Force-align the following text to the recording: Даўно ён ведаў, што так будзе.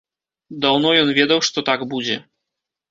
Даўно 0.65 0.89
ён 1.03 1.13
ведаў, 1.21 1.39
што 1.51 1.59
так 1.69 1.89
будзе. 1.95 2.17